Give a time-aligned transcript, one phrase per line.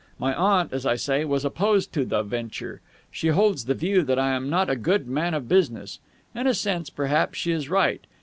[0.17, 2.81] My aunt, as I say, was opposed to the venture.
[3.11, 5.99] She holds the view that I am not a good man of business.
[6.33, 8.01] In a sense, perhaps, she is right.